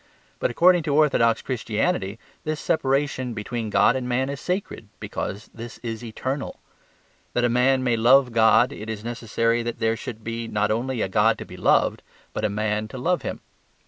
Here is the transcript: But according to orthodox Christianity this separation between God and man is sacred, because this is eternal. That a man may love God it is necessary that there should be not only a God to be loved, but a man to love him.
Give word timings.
But 0.39 0.49
according 0.49 0.81
to 0.89 0.95
orthodox 0.95 1.43
Christianity 1.43 2.17
this 2.43 2.59
separation 2.59 3.35
between 3.35 3.69
God 3.69 3.95
and 3.95 4.09
man 4.09 4.29
is 4.29 4.41
sacred, 4.41 4.87
because 4.99 5.51
this 5.53 5.77
is 5.83 6.03
eternal. 6.03 6.59
That 7.33 7.43
a 7.43 7.49
man 7.49 7.83
may 7.83 7.95
love 7.95 8.31
God 8.31 8.71
it 8.73 8.89
is 8.89 9.03
necessary 9.03 9.61
that 9.61 9.77
there 9.77 9.95
should 9.95 10.23
be 10.23 10.47
not 10.47 10.71
only 10.71 11.01
a 11.03 11.07
God 11.07 11.37
to 11.37 11.45
be 11.45 11.55
loved, 11.55 12.01
but 12.33 12.43
a 12.43 12.49
man 12.49 12.87
to 12.87 12.97
love 12.97 13.21
him. 13.21 13.41